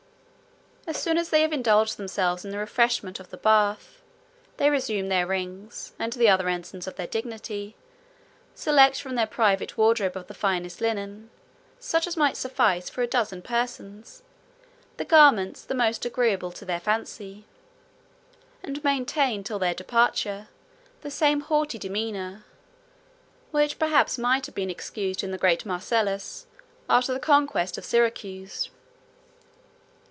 [0.87, 4.01] As soon as they have indulged themselves in the refreshment of the bath,
[4.57, 7.77] they resume their rings, and the other ensigns of their dignity,
[8.55, 11.29] select from their private wardrobe of the finest linen,
[11.79, 14.21] such as might suffice for a dozen persons,
[14.97, 17.45] the garments the most agreeable to their fancy,
[18.61, 20.49] and maintain till their departure
[21.03, 22.43] the same haughty demeanor;
[23.51, 26.47] which perhaps might have been excused in the great Marcellus,
[26.89, 28.69] after the conquest of Syracuse.